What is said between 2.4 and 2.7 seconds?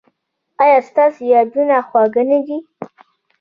ده؟